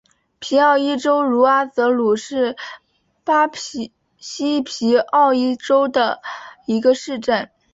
[0.39, 2.57] 皮奥伊州茹阿泽鲁是
[3.23, 6.23] 巴西皮奥伊州的
[6.65, 7.51] 一个市镇。